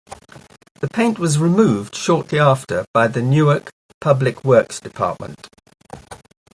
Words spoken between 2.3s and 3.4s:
after by the